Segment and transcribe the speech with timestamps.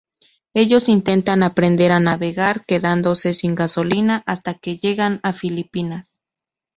[0.55, 6.19] Ellos intentan aprender a navegar, quedándose sin gasolina, hasta que llegan a Filipinas.